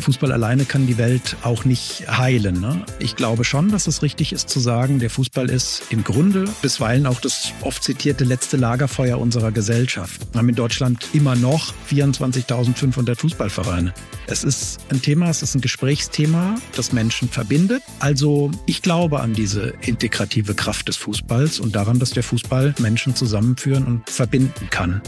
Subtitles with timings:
[0.00, 2.58] der Fußball alleine kann die Welt auch nicht heilen.
[2.58, 2.86] Ne?
[3.00, 7.04] Ich glaube schon, dass es richtig ist zu sagen, der Fußball ist im Grunde bisweilen
[7.04, 10.22] auch das oft zitierte letzte Lagerfeuer unserer Gesellschaft.
[10.32, 13.92] Wir haben in Deutschland immer noch 24.500 Fußballvereine.
[14.26, 17.82] Es ist ein Thema, es ist ein Gesprächsthema, das Menschen verbindet.
[17.98, 23.14] Also ich glaube an diese integrative Kraft des Fußballs und daran, dass der Fußball Menschen
[23.14, 25.02] zusammenführen und verbinden kann.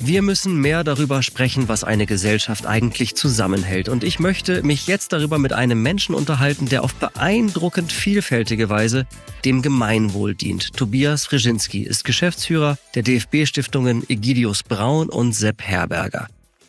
[0.00, 3.88] Wir müssen mehr darüber sprechen, was eine Gesellschaft eigentlich zusammenhält.
[3.88, 9.06] Und ich möchte mich jetzt darüber mit einem Menschen unterhalten, der auf beeindruckend vielfältige Weise
[9.44, 10.72] dem Gemeinwohl dient.
[10.74, 16.28] Tobias Frischinski ist Geschäftsführer der DFB-Stiftungen Egidius Braun und Sepp Herberger.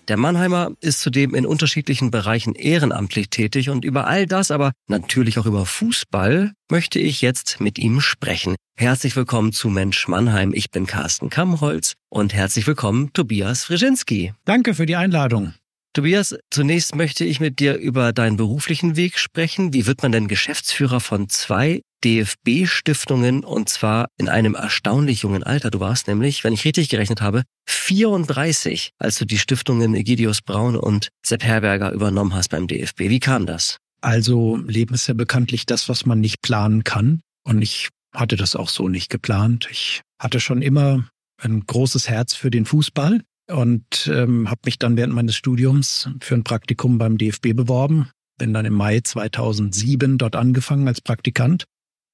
[0.10, 5.38] Der Mannheimer ist zudem in unterschiedlichen Bereichen ehrenamtlich tätig und über all das, aber natürlich
[5.38, 8.56] auch über Fußball, möchte ich jetzt mit ihm sprechen.
[8.76, 10.52] Herzlich willkommen zu Mensch Mannheim.
[10.56, 14.34] Ich bin Carsten Kammholz und herzlich willkommen Tobias Frischinski.
[14.46, 15.54] Danke für die Einladung.
[16.00, 19.74] Tobias, zunächst möchte ich mit dir über deinen beruflichen Weg sprechen.
[19.74, 25.72] Wie wird man denn Geschäftsführer von zwei DFB-Stiftungen und zwar in einem erstaunlich jungen Alter?
[25.72, 30.78] Du warst nämlich, wenn ich richtig gerechnet habe, 34, als du die Stiftungen Egidius Braun
[30.78, 33.02] und Sepp Herberger übernommen hast beim DFB.
[33.10, 33.76] Wie kam das?
[34.00, 37.20] Also Leben ist ja bekanntlich das, was man nicht planen kann.
[37.44, 39.68] Und ich hatte das auch so nicht geplant.
[39.70, 41.10] Ich hatte schon immer
[41.42, 46.36] ein großes Herz für den Fußball und ähm, habe mich dann während meines Studiums für
[46.36, 48.10] ein Praktikum beim DFB beworben.
[48.38, 51.66] Bin dann im Mai 2007 dort angefangen als Praktikant,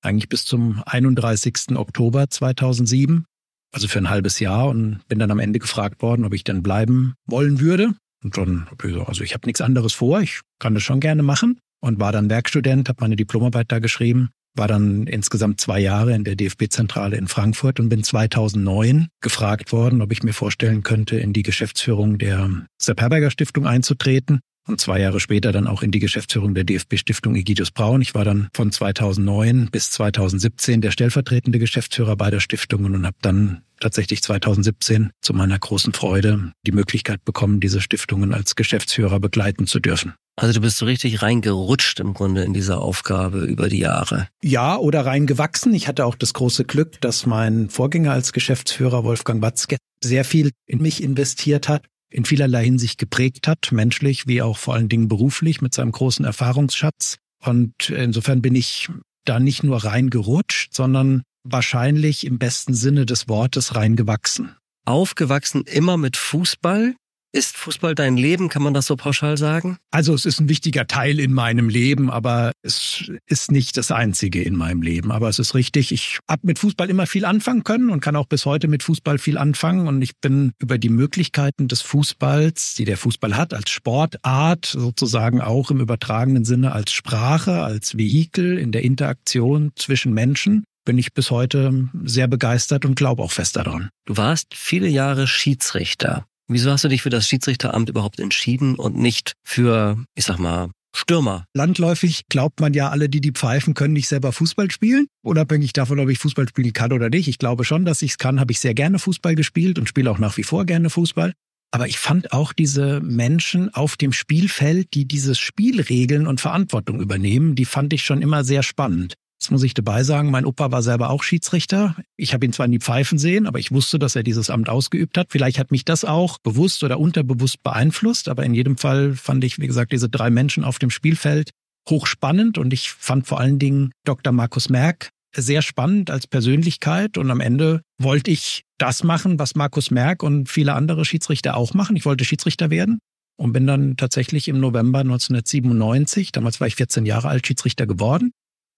[0.01, 1.75] eigentlich bis zum 31.
[1.75, 3.25] Oktober 2007,
[3.73, 6.63] also für ein halbes Jahr und bin dann am Ende gefragt worden, ob ich denn
[6.63, 7.93] bleiben wollen würde.
[8.23, 10.99] Und dann habe ich gesagt, also ich habe nichts anderes vor, ich kann das schon
[10.99, 15.79] gerne machen und war dann Werkstudent, habe meine Diplomarbeit da geschrieben war dann insgesamt zwei
[15.79, 20.83] Jahre in der DFB-Zentrale in Frankfurt und bin 2009 gefragt worden, ob ich mir vorstellen
[20.83, 22.49] könnte, in die Geschäftsführung der
[22.81, 24.39] Sepp Herberger Stiftung einzutreten.
[24.67, 28.01] Und zwei Jahre später dann auch in die Geschäftsführung der DFB-Stiftung Egidius Braun.
[28.01, 33.61] Ich war dann von 2009 bis 2017 der stellvertretende Geschäftsführer beider Stiftungen und habe dann
[33.79, 39.79] tatsächlich 2017 zu meiner großen Freude die Möglichkeit bekommen, diese Stiftungen als Geschäftsführer begleiten zu
[39.79, 40.15] dürfen.
[40.37, 44.27] Also du bist so richtig reingerutscht im Grunde in dieser Aufgabe über die Jahre.
[44.43, 45.73] Ja, oder reingewachsen.
[45.73, 50.51] Ich hatte auch das große Glück, dass mein Vorgänger als Geschäftsführer Wolfgang Watzke sehr viel
[50.65, 55.07] in mich investiert hat, in vielerlei Hinsicht geprägt hat, menschlich wie auch vor allen Dingen
[55.07, 57.17] beruflich mit seinem großen Erfahrungsschatz.
[57.43, 58.89] Und insofern bin ich
[59.23, 64.55] da nicht nur reingerutscht, sondern wahrscheinlich im besten Sinne des Wortes reingewachsen.
[64.85, 66.95] Aufgewachsen immer mit Fußball?
[67.35, 68.47] Ist Fußball dein Leben?
[68.47, 69.75] Kann man das so pauschal sagen?
[69.91, 74.41] Also es ist ein wichtiger Teil in meinem Leben, aber es ist nicht das Einzige
[74.41, 75.11] in meinem Leben.
[75.11, 78.27] Aber es ist richtig, ich habe mit Fußball immer viel anfangen können und kann auch
[78.27, 79.89] bis heute mit Fußball viel anfangen.
[79.89, 85.41] Und ich bin über die Möglichkeiten des Fußballs, die der Fußball hat, als Sportart, sozusagen
[85.41, 91.13] auch im übertragenen Sinne als Sprache, als Vehikel in der Interaktion zwischen Menschen, bin ich
[91.13, 93.89] bis heute sehr begeistert und glaube auch fest daran.
[94.05, 96.25] Du warst viele Jahre Schiedsrichter.
[96.47, 100.69] Wieso hast du dich für das Schiedsrichteramt überhaupt entschieden und nicht für, ich sag mal,
[100.95, 101.45] Stürmer.
[101.53, 105.07] Landläufig glaubt man ja, alle, die die pfeifen, können nicht selber Fußball spielen.
[105.23, 107.27] Unabhängig davon, ob ich Fußball spielen kann oder nicht.
[107.27, 108.39] Ich glaube schon, dass ich es kann.
[108.39, 111.33] Habe ich sehr gerne Fußball gespielt und spiele auch nach wie vor gerne Fußball.
[111.71, 117.01] Aber ich fand auch diese Menschen auf dem Spielfeld, die dieses Spiel regeln und Verantwortung
[117.01, 119.15] übernehmen, die fand ich schon immer sehr spannend.
[119.39, 121.95] Jetzt muss ich dabei sagen, mein Opa war selber auch Schiedsrichter.
[122.15, 125.17] Ich habe ihn zwar nie pfeifen sehen, aber ich wusste, dass er dieses Amt ausgeübt
[125.17, 125.27] hat.
[125.29, 129.59] Vielleicht hat mich das auch bewusst oder unterbewusst beeinflusst, aber in jedem Fall fand ich,
[129.59, 131.51] wie gesagt, diese drei Menschen auf dem Spielfeld
[131.89, 134.33] hochspannend und ich fand vor allen Dingen Dr.
[134.33, 139.91] Markus Merck sehr spannend als Persönlichkeit und am Ende wollte ich das machen, was Markus
[139.91, 141.97] Merck und viele andere Schiedsrichter auch machen.
[141.97, 142.99] Ich wollte Schiedsrichter werden
[143.37, 148.31] und bin dann tatsächlich im November 1997, damals war ich 14 Jahre alt, Schiedsrichter geworden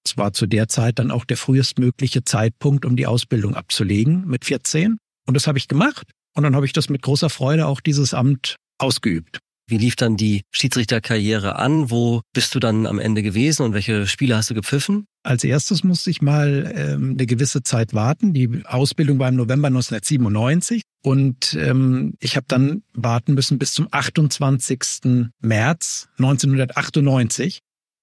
[0.07, 4.45] es war zu der Zeit dann auch der frühestmögliche Zeitpunkt, um die Ausbildung abzulegen mit
[4.45, 4.97] 14.
[5.25, 6.11] Und das habe ich gemacht.
[6.35, 9.40] Und dann habe ich das mit großer Freude auch dieses Amt ausgeübt.
[9.70, 11.91] Wie lief dann die Schiedsrichterkarriere an?
[11.91, 15.08] Wo bist du dann am Ende gewesen und welche Spiele hast du gepfiffen?
[15.23, 18.34] Als erstes musste ich mal ähm, eine gewisse Zeit warten.
[18.34, 23.90] Die Ausbildung war im November 1997 und ähm, ich habe dann warten müssen bis zum
[23.91, 25.29] 28.
[25.41, 27.59] März 1998.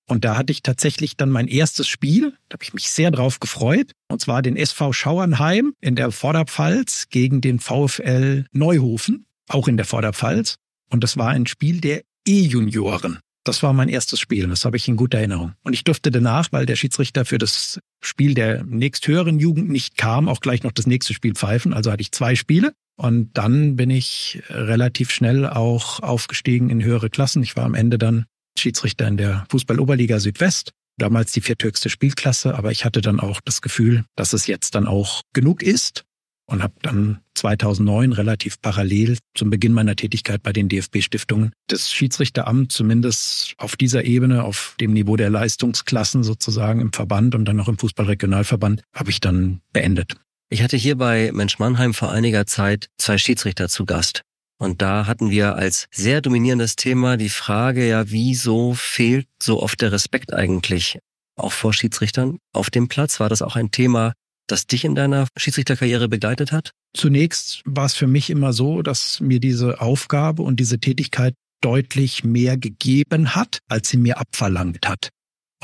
[0.06, 3.41] Und da hatte ich tatsächlich dann mein erstes Spiel, da habe ich mich sehr drauf
[3.41, 9.77] gefreut, und zwar den SV Schauernheim in der Vorderpfalz gegen den VfL Neuhofen, auch in
[9.77, 10.56] der Vorderpfalz.
[10.91, 13.19] Und das war ein Spiel der E-Junioren.
[13.45, 15.53] Das war mein erstes Spiel, das habe ich in guter Erinnerung.
[15.62, 20.29] Und ich durfte danach, weil der Schiedsrichter für das Spiel der nächsthöheren Jugend nicht kam,
[20.29, 21.75] auch gleich noch das nächste Spiel pfeifen.
[21.75, 22.73] Also hatte ich zwei Spiele.
[22.97, 27.43] Und dann bin ich relativ schnell auch aufgestiegen in höhere Klassen.
[27.43, 28.25] Ich war am Ende dann
[28.59, 33.62] Schiedsrichter in der Fußball-Oberliga Südwest damals die vierthöchste Spielklasse, aber ich hatte dann auch das
[33.62, 36.05] Gefühl, dass es jetzt dann auch genug ist
[36.47, 42.71] und habe dann 2009 relativ parallel zum Beginn meiner Tätigkeit bei den DFB-Stiftungen das Schiedsrichteramt
[42.71, 47.69] zumindest auf dieser Ebene, auf dem Niveau der Leistungsklassen sozusagen im Verband und dann auch
[47.69, 50.17] im Fußballregionalverband, habe ich dann beendet.
[50.51, 54.23] Ich hatte hier bei Mensch Mannheim vor einiger Zeit zwei Schiedsrichter zu Gast.
[54.59, 59.81] Und da hatten wir als sehr dominierendes Thema die Frage, ja, wieso fehlt so oft
[59.81, 60.99] der Respekt eigentlich
[61.37, 63.21] auch vor Schiedsrichtern auf dem Platz?
[63.21, 64.12] War das auch ein Thema,
[64.47, 66.71] das dich in deiner Schiedsrichterkarriere begleitet hat?
[66.97, 72.25] Zunächst war es für mich immer so, dass mir diese Aufgabe und diese Tätigkeit deutlich
[72.25, 75.09] mehr gegeben hat, als sie mir abverlangt hat.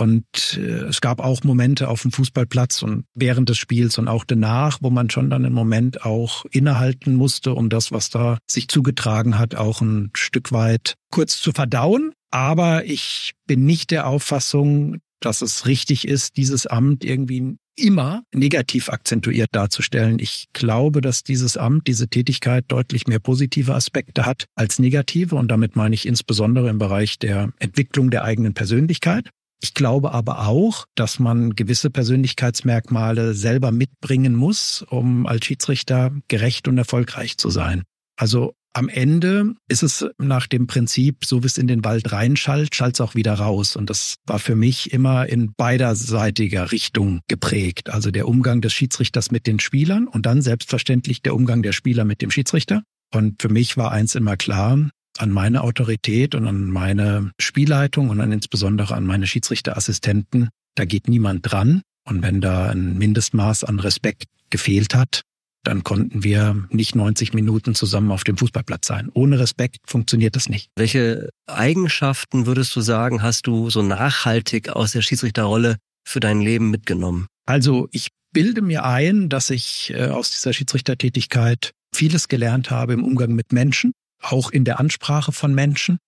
[0.00, 0.25] Und
[0.56, 4.79] äh, es gab auch Momente auf dem Fußballplatz und während des Spiels und auch danach,
[4.81, 9.38] wo man schon dann einen Moment auch innehalten musste, um das, was da sich zugetragen
[9.38, 12.12] hat, auch ein Stück weit kurz zu verdauen.
[12.31, 18.88] Aber ich bin nicht der Auffassung, dass es richtig ist, dieses Amt irgendwie immer negativ
[18.88, 20.19] akzentuiert darzustellen.
[20.19, 25.37] Ich glaube, dass dieses Amt, diese Tätigkeit deutlich mehr positive Aspekte hat als negative.
[25.37, 29.31] Und damit meine ich insbesondere im Bereich der Entwicklung der eigenen Persönlichkeit.
[29.62, 36.67] Ich glaube aber auch, dass man gewisse Persönlichkeitsmerkmale selber mitbringen muss, um als Schiedsrichter gerecht
[36.67, 37.83] und erfolgreich zu sein.
[38.17, 42.75] Also am Ende ist es nach dem Prinzip, so wie es in den Wald reinschallt,
[42.75, 43.75] schallt es auch wieder raus.
[43.75, 47.91] Und das war für mich immer in beiderseitiger Richtung geprägt.
[47.91, 52.05] Also der Umgang des Schiedsrichters mit den Spielern und dann selbstverständlich der Umgang der Spieler
[52.05, 52.83] mit dem Schiedsrichter.
[53.13, 54.89] Und für mich war eins immer klar,
[55.20, 61.08] an meine Autorität und an meine Spielleitung und an insbesondere an meine Schiedsrichterassistenten, da geht
[61.08, 61.82] niemand dran.
[62.08, 65.22] Und wenn da ein Mindestmaß an Respekt gefehlt hat,
[65.62, 69.11] dann konnten wir nicht 90 Minuten zusammen auf dem Fußballplatz sein.
[69.12, 70.70] Ohne Respekt funktioniert das nicht.
[70.76, 75.76] Welche Eigenschaften würdest du sagen, hast du so nachhaltig aus der Schiedsrichterrolle
[76.06, 77.26] für dein Leben mitgenommen?
[77.46, 83.05] Also ich bilde mir ein, dass ich äh, aus dieser Schiedsrichtertätigkeit vieles gelernt habe im
[83.05, 85.99] Umgang mit Menschen auch in der Ansprache von Menschen.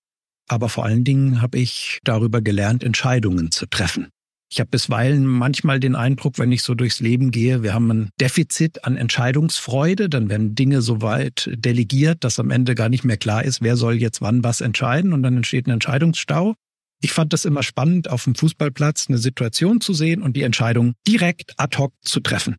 [0.49, 4.09] Aber vor allen Dingen habe ich darüber gelernt, Entscheidungen zu treffen.
[4.53, 8.11] Ich habe bisweilen manchmal den Eindruck, wenn ich so durchs Leben gehe, wir haben ein
[8.21, 13.17] Defizit an Entscheidungsfreude, dann werden Dinge so weit delegiert, dass am Ende gar nicht mehr
[13.17, 16.55] klar ist, wer soll jetzt wann was entscheiden und dann entsteht ein Entscheidungsstau.
[17.01, 20.93] Ich fand das immer spannend, auf dem Fußballplatz eine Situation zu sehen und die Entscheidung
[21.09, 22.57] direkt ad hoc zu treffen.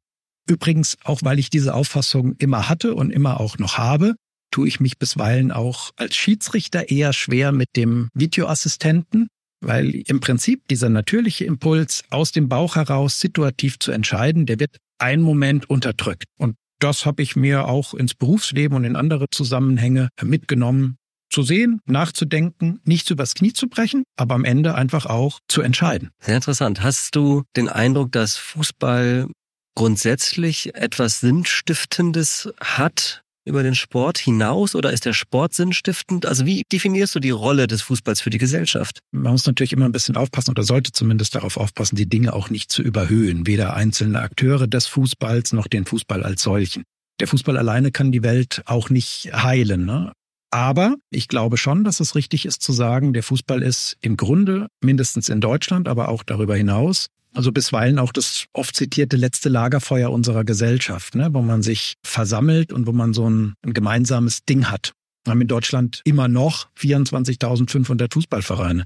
[0.50, 4.16] Übrigens, auch weil ich diese Auffassung immer hatte und immer auch noch habe,
[4.54, 9.28] tue ich mich bisweilen auch als Schiedsrichter eher schwer mit dem Videoassistenten,
[9.62, 14.78] weil im Prinzip dieser natürliche Impuls aus dem Bauch heraus situativ zu entscheiden, der wird
[15.00, 16.26] einen Moment unterdrückt.
[16.38, 20.98] Und das habe ich mir auch ins Berufsleben und in andere Zusammenhänge mitgenommen,
[21.32, 26.12] zu sehen, nachzudenken, nichts übers Knie zu brechen, aber am Ende einfach auch zu entscheiden.
[26.20, 26.84] Sehr interessant.
[26.84, 29.28] Hast du den Eindruck, dass Fußball
[29.76, 36.26] grundsätzlich etwas Sinnstiftendes hat, über den Sport hinaus oder ist der Sport sinnstiftend?
[36.26, 39.00] Also wie definierst du die Rolle des Fußballs für die Gesellschaft?
[39.12, 42.50] Man muss natürlich immer ein bisschen aufpassen oder sollte zumindest darauf aufpassen, die Dinge auch
[42.50, 46.84] nicht zu überhöhen, weder einzelne Akteure des Fußballs noch den Fußball als solchen.
[47.20, 49.86] Der Fußball alleine kann die Welt auch nicht heilen.
[49.86, 50.14] Ne?
[50.52, 54.68] Aber ich glaube schon, dass es richtig ist zu sagen, der Fußball ist im Grunde,
[54.84, 60.12] mindestens in Deutschland, aber auch darüber hinaus, also bisweilen auch das oft zitierte letzte Lagerfeuer
[60.12, 64.66] unserer Gesellschaft, ne, wo man sich versammelt und wo man so ein, ein gemeinsames Ding
[64.66, 64.94] hat.
[65.26, 68.86] Wir haben in Deutschland immer noch 24.500 Fußballvereine.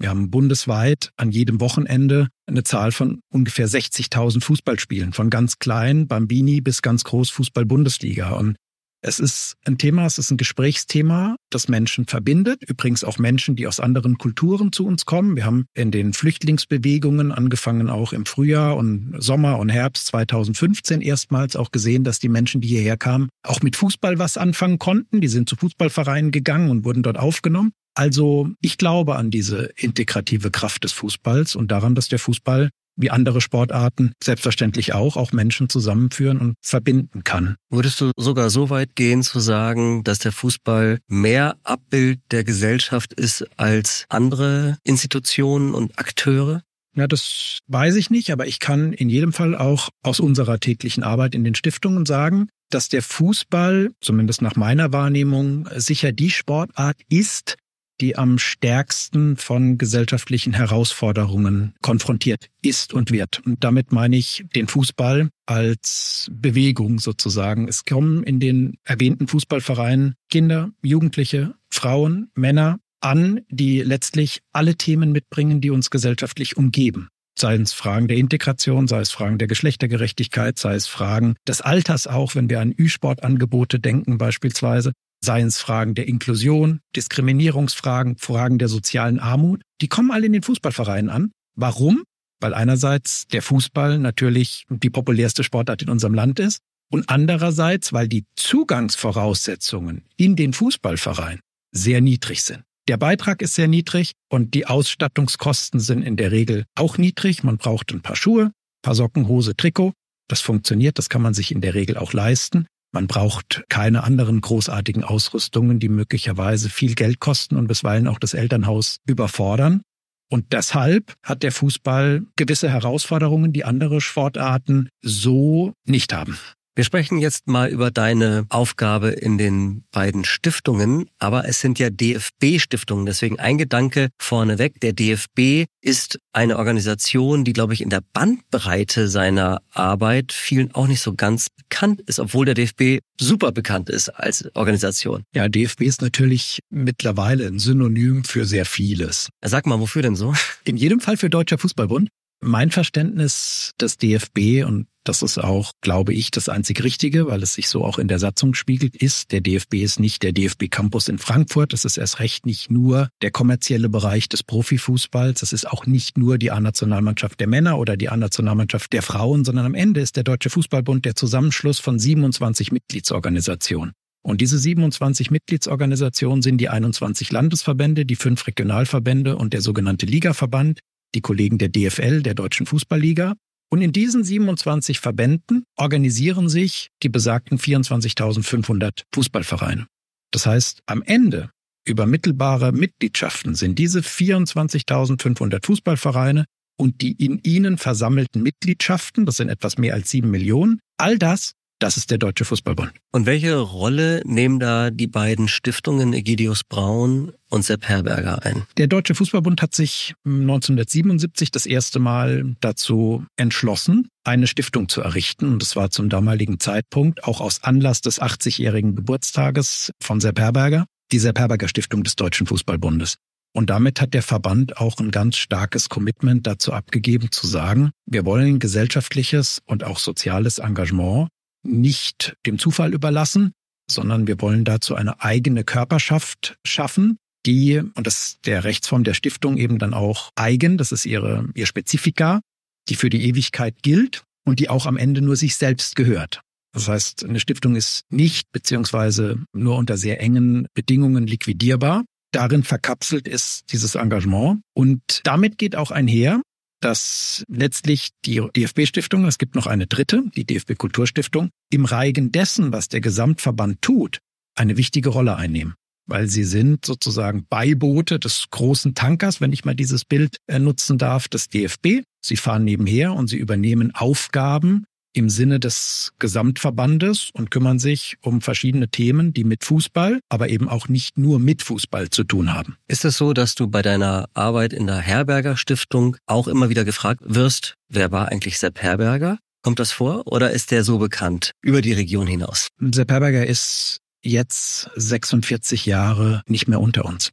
[0.00, 6.06] Wir haben bundesweit an jedem Wochenende eine Zahl von ungefähr 60.000 Fußballspielen, von ganz klein,
[6.06, 8.30] Bambini bis ganz groß Fußball-Bundesliga.
[8.30, 8.56] Und
[9.00, 12.62] es ist ein Thema, es ist ein Gesprächsthema, das Menschen verbindet.
[12.68, 15.36] Übrigens auch Menschen, die aus anderen Kulturen zu uns kommen.
[15.36, 21.54] Wir haben in den Flüchtlingsbewegungen, angefangen auch im Frühjahr und Sommer und Herbst 2015 erstmals
[21.54, 25.20] auch gesehen, dass die Menschen, die hierher kamen, auch mit Fußball was anfangen konnten.
[25.20, 27.72] Die sind zu Fußballvereinen gegangen und wurden dort aufgenommen.
[27.94, 33.10] Also ich glaube an diese integrative Kraft des Fußballs und daran, dass der Fußball wie
[33.10, 37.56] andere Sportarten selbstverständlich auch, auch Menschen zusammenführen und verbinden kann.
[37.70, 43.12] Würdest du sogar so weit gehen zu sagen, dass der Fußball mehr Abbild der Gesellschaft
[43.14, 46.62] ist als andere Institutionen und Akteure?
[46.96, 51.04] Ja, das weiß ich nicht, aber ich kann in jedem Fall auch aus unserer täglichen
[51.04, 56.96] Arbeit in den Stiftungen sagen, dass der Fußball, zumindest nach meiner Wahrnehmung, sicher die Sportart
[57.08, 57.56] ist,
[58.00, 63.40] die am stärksten von gesellschaftlichen Herausforderungen konfrontiert ist und wird.
[63.44, 67.68] Und damit meine ich den Fußball als Bewegung sozusagen.
[67.68, 75.12] Es kommen in den erwähnten Fußballvereinen Kinder, Jugendliche, Frauen, Männer an, die letztlich alle Themen
[75.12, 77.08] mitbringen, die uns gesellschaftlich umgeben.
[77.38, 82.08] Sei es Fragen der Integration, sei es Fragen der Geschlechtergerechtigkeit, sei es Fragen des Alters
[82.08, 88.68] auch, wenn wir an Ü-Sportangebote denken beispielsweise, seien es Fragen der Inklusion, Diskriminierungsfragen, Fragen der
[88.68, 91.32] sozialen Armut, die kommen alle in den Fußballvereinen an.
[91.54, 92.04] Warum?
[92.40, 96.60] Weil einerseits der Fußball natürlich die populärste Sportart in unserem Land ist
[96.90, 101.40] und andererseits, weil die Zugangsvoraussetzungen in den Fußballverein
[101.72, 102.62] sehr niedrig sind.
[102.88, 107.44] Der Beitrag ist sehr niedrig und die Ausstattungskosten sind in der Regel auch niedrig.
[107.44, 109.92] Man braucht ein paar Schuhe, paar Socken, Hose, Trikot.
[110.28, 112.66] Das funktioniert, das kann man sich in der Regel auch leisten.
[112.92, 118.34] Man braucht keine anderen großartigen Ausrüstungen, die möglicherweise viel Geld kosten und bisweilen auch das
[118.34, 119.82] Elternhaus überfordern.
[120.30, 126.38] Und deshalb hat der Fußball gewisse Herausforderungen, die andere Sportarten so nicht haben.
[126.78, 131.90] Wir sprechen jetzt mal über deine Aufgabe in den beiden Stiftungen, aber es sind ja
[131.90, 133.04] DFB-Stiftungen.
[133.04, 134.78] Deswegen ein Gedanke vorneweg.
[134.78, 140.86] Der DFB ist eine Organisation, die, glaube ich, in der Bandbreite seiner Arbeit vielen auch
[140.86, 145.24] nicht so ganz bekannt ist, obwohl der DFB super bekannt ist als Organisation.
[145.34, 149.30] Ja, DFB ist natürlich mittlerweile ein Synonym für sehr vieles.
[149.44, 150.32] Sag mal, wofür denn so?
[150.62, 152.08] In jedem Fall für Deutscher Fußballbund.
[152.40, 157.54] Mein Verständnis des DFB, und das ist auch, glaube ich, das einzig Richtige, weil es
[157.54, 161.08] sich so auch in der Satzung spiegelt, ist, der DFB ist nicht der DFB Campus
[161.08, 161.72] in Frankfurt.
[161.72, 165.42] Es ist erst recht nicht nur der kommerzielle Bereich des Profifußballs.
[165.42, 169.66] Es ist auch nicht nur die A-Nationalmannschaft der Männer oder die A-Nationalmannschaft der Frauen, sondern
[169.66, 173.94] am Ende ist der Deutsche Fußballbund der Zusammenschluss von 27 Mitgliedsorganisationen.
[174.22, 180.80] Und diese 27 Mitgliedsorganisationen sind die 21 Landesverbände, die fünf Regionalverbände und der sogenannte Ligaverband,
[181.14, 183.34] die Kollegen der DFL, der Deutschen Fußballliga.
[183.70, 189.86] Und in diesen 27 Verbänden organisieren sich die besagten 24.500 Fußballvereine.
[190.30, 191.50] Das heißt, am Ende
[191.86, 196.44] über mittelbare Mitgliedschaften sind diese 24.500 Fußballvereine
[196.78, 201.52] und die in ihnen versammelten Mitgliedschaften, das sind etwas mehr als sieben Millionen, all das
[201.78, 202.92] das ist der Deutsche Fußballbund.
[203.12, 208.64] Und welche Rolle nehmen da die beiden Stiftungen Egidius Braun und Sepp Herberger ein?
[208.76, 215.52] Der Deutsche Fußballbund hat sich 1977 das erste Mal dazu entschlossen, eine Stiftung zu errichten.
[215.52, 220.86] Und das war zum damaligen Zeitpunkt auch aus Anlass des 80-jährigen Geburtstages von Sepp Herberger,
[221.12, 223.16] die Sepp Herberger Stiftung des Deutschen Fußballbundes.
[223.54, 228.24] Und damit hat der Verband auch ein ganz starkes Commitment dazu abgegeben, zu sagen, wir
[228.24, 231.28] wollen gesellschaftliches und auch soziales Engagement
[231.68, 233.52] nicht dem Zufall überlassen,
[233.90, 239.14] sondern wir wollen dazu eine eigene Körperschaft schaffen, die, und das ist der Rechtsform der
[239.14, 242.40] Stiftung eben dann auch eigen, das ist ihre, ihr Spezifika,
[242.88, 246.40] die für die Ewigkeit gilt und die auch am Ende nur sich selbst gehört.
[246.72, 252.04] Das heißt, eine Stiftung ist nicht beziehungsweise nur unter sehr engen Bedingungen liquidierbar.
[252.32, 256.42] Darin verkapselt ist dieses Engagement und damit geht auch einher,
[256.80, 262.88] dass letztlich die DFB-Stiftung, es gibt noch eine dritte, die DFB-Kulturstiftung, im Reigen dessen, was
[262.88, 264.18] der Gesamtverband tut,
[264.54, 265.74] eine wichtige Rolle einnehmen.
[266.06, 270.96] Weil sie sind sozusagen Beiboote des großen Tankers, wenn ich mal dieses Bild äh, nutzen
[270.96, 272.02] darf, des DFB.
[272.24, 274.86] Sie fahren nebenher und sie übernehmen Aufgaben,
[275.18, 280.68] im Sinne des Gesamtverbandes und kümmern sich um verschiedene Themen, die mit Fußball, aber eben
[280.68, 282.76] auch nicht nur mit Fußball zu tun haben.
[282.86, 286.84] Ist es so, dass du bei deiner Arbeit in der Herberger Stiftung auch immer wieder
[286.84, 289.38] gefragt wirst, wer war eigentlich Sepp Herberger?
[289.62, 292.68] Kommt das vor oder ist der so bekannt über die Region hinaus?
[292.80, 297.30] Sepp Herberger ist jetzt 46 Jahre nicht mehr unter uns.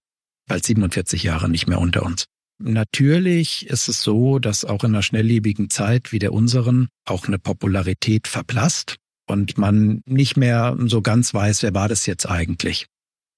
[0.47, 2.25] Bald 47 Jahre nicht mehr unter uns.
[2.57, 7.39] Natürlich ist es so, dass auch in einer schnelllebigen Zeit wie der unseren auch eine
[7.39, 8.95] Popularität verblasst
[9.27, 12.87] und man nicht mehr so ganz weiß, wer war das jetzt eigentlich.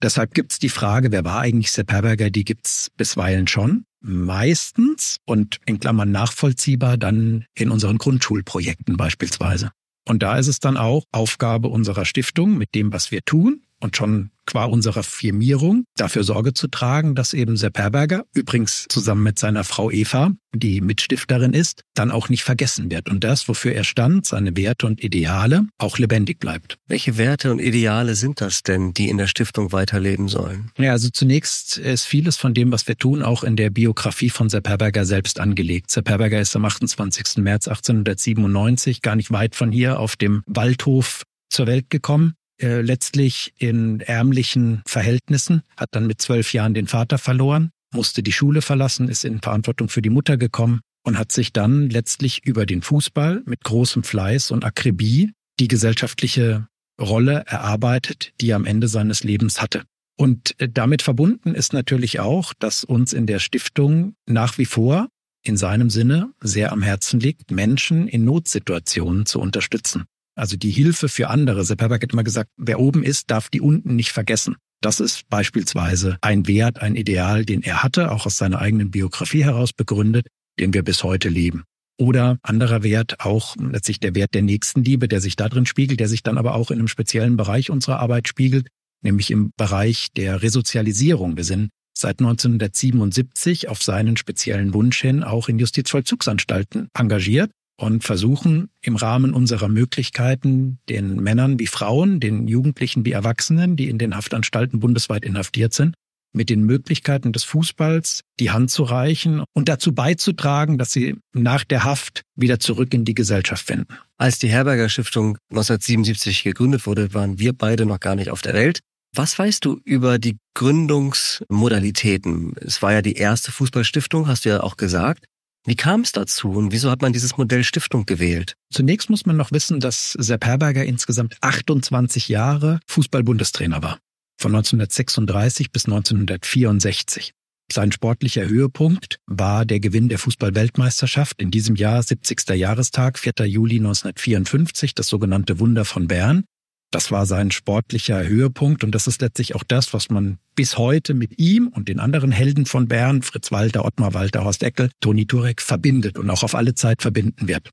[0.01, 3.85] Deshalb gibt's die Frage, wer war eigentlich Sepp Herberger, die gibt's bisweilen schon.
[3.99, 9.71] Meistens und in Klammern nachvollziehbar dann in unseren Grundschulprojekten beispielsweise.
[10.07, 13.97] Und da ist es dann auch Aufgabe unserer Stiftung mit dem, was wir tun, und
[13.97, 19.37] schon qua unserer Firmierung dafür Sorge zu tragen, dass eben Sepp Herberger, übrigens zusammen mit
[19.37, 23.83] seiner Frau Eva, die Mitstifterin ist, dann auch nicht vergessen wird und das, wofür er
[23.83, 26.77] stand, seine Werte und Ideale, auch lebendig bleibt.
[26.87, 30.71] Welche Werte und Ideale sind das denn, die in der Stiftung weiterleben sollen?
[30.77, 34.49] Ja, also zunächst ist vieles von dem, was wir tun, auch in der Biografie von
[34.49, 35.91] Sepp Herberger selbst angelegt.
[35.91, 37.37] Sepp Herberger ist am 28.
[37.37, 43.53] März 1897 gar nicht weit von hier auf dem Waldhof zur Welt gekommen äh, letztlich
[43.57, 49.09] in ärmlichen Verhältnissen, hat dann mit zwölf Jahren den Vater verloren, musste die Schule verlassen,
[49.09, 53.43] ist in Verantwortung für die Mutter gekommen und hat sich dann letztlich über den Fußball
[53.45, 56.67] mit großem Fleiß und Akribie die gesellschaftliche
[56.99, 59.83] Rolle erarbeitet, die er am Ende seines Lebens hatte.
[60.17, 65.07] Und äh, damit verbunden ist natürlich auch, dass uns in der Stiftung nach wie vor
[65.43, 70.05] in seinem Sinne sehr am Herzen liegt, Menschen in Notsituationen zu unterstützen.
[70.37, 71.65] Also die Hilfe für andere.
[71.65, 74.55] Sepp Herberg hat immer gesagt, wer oben ist, darf die unten nicht vergessen.
[74.81, 79.43] Das ist beispielsweise ein Wert, ein Ideal, den er hatte, auch aus seiner eigenen Biografie
[79.43, 80.27] heraus begründet,
[80.59, 81.63] den wir bis heute leben.
[81.99, 86.07] Oder anderer Wert, auch letztlich der Wert der Nächstenliebe, der sich da drin spiegelt, der
[86.07, 88.67] sich dann aber auch in einem speziellen Bereich unserer Arbeit spiegelt,
[89.01, 91.37] nämlich im Bereich der Resozialisierung.
[91.37, 98.69] Wir sind seit 1977 auf seinen speziellen Wunsch hin auch in Justizvollzugsanstalten engagiert und versuchen
[98.81, 104.15] im Rahmen unserer Möglichkeiten den Männern wie Frauen, den Jugendlichen wie Erwachsenen, die in den
[104.15, 105.93] Haftanstalten bundesweit inhaftiert sind,
[106.33, 111.63] mit den Möglichkeiten des Fußballs die Hand zu reichen und dazu beizutragen, dass sie nach
[111.63, 113.95] der Haft wieder zurück in die Gesellschaft finden.
[114.17, 118.53] Als die Herberger Stiftung 1977 gegründet wurde, waren wir beide noch gar nicht auf der
[118.53, 118.79] Welt.
[119.15, 122.53] Was weißt du über die Gründungsmodalitäten?
[122.59, 125.25] Es war ja die erste Fußballstiftung, hast du ja auch gesagt.
[125.67, 128.53] Wie kam es dazu und wieso hat man dieses Modell Stiftung gewählt?
[128.71, 133.99] Zunächst muss man noch wissen, dass Sepp Herberger insgesamt 28 Jahre Fußball-Bundestrainer war.
[134.39, 137.33] Von 1936 bis 1964.
[137.69, 142.47] Sein sportlicher Höhepunkt war der Gewinn der Fußball-Weltmeisterschaft in diesem Jahr 70.
[142.51, 143.33] Jahrestag, 4.
[143.45, 146.45] Juli 1954, das sogenannte Wunder von Bern.
[146.91, 151.13] Das war sein sportlicher Höhepunkt und das ist letztlich auch das, was man bis heute
[151.13, 155.25] mit ihm und den anderen Helden von Bern, Fritz Walter, Ottmar Walter, Horst Eckel, Toni
[155.25, 157.71] Turek verbindet und auch auf alle Zeit verbinden wird.